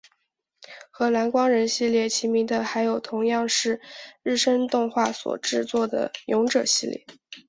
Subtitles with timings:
[0.89, 3.79] 和蓝光人系列齐名的还有同样是
[4.23, 7.05] 日升动画所制作的勇者系列。